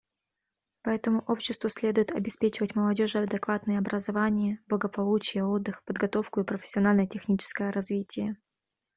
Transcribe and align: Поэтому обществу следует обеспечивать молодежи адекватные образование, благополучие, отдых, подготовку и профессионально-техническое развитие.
Поэтому 0.81 1.19
обществу 1.27 1.69
следует 1.69 2.09
обеспечивать 2.09 2.73
молодежи 2.73 3.19
адекватные 3.19 3.77
образование, 3.77 4.59
благополучие, 4.65 5.45
отдых, 5.45 5.83
подготовку 5.83 6.39
и 6.41 6.43
профессионально-техническое 6.43 7.69
развитие. 7.71 8.35